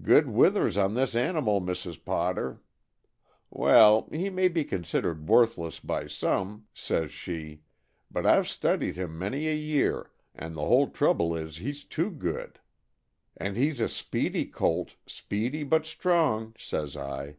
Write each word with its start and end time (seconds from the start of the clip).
'Good 0.00 0.30
withers 0.30 0.78
on 0.78 0.94
this 0.94 1.14
animal, 1.14 1.60
Mrs. 1.60 2.02
Potter.' 2.02 2.62
'Well, 3.50 4.08
he 4.10 4.30
may 4.30 4.48
be 4.48 4.64
considered 4.64 5.28
worthless 5.28 5.78
by 5.78 6.06
some,' 6.06 6.64
says 6.72 7.10
she, 7.10 7.60
'but 8.10 8.24
I've 8.24 8.48
studied 8.48 8.96
him 8.96 9.18
many 9.18 9.46
a 9.46 9.54
year, 9.54 10.10
and 10.34 10.54
the 10.56 10.64
whole 10.64 10.88
trouble 10.88 11.36
is 11.36 11.58
he's 11.58 11.84
too 11.84 12.10
good.' 12.10 12.60
'And 13.36 13.58
he's 13.58 13.78
a 13.78 13.90
speedy 13.90 14.46
colt, 14.46 14.96
speedy 15.06 15.64
but 15.64 15.84
strong,' 15.84 16.54
says 16.58 16.96
I. 16.96 17.36